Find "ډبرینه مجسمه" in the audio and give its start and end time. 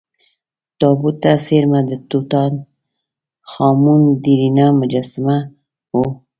4.23-5.37